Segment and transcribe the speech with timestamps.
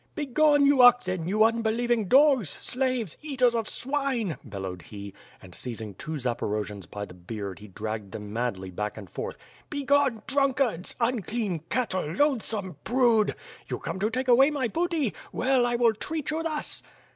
[0.15, 6.13] "Begone, you oxen, you unbelieving dogs, slaves, eaters of swine," bellowed he, and seizing two
[6.13, 9.37] Zaporojians by the beard he dragged them madly back and forth.
[9.69, 13.35] "Begone, drunkards, unclean cattle, loathsome brood!
[13.67, 16.81] You come to take away my booty, well T will treat you thus!"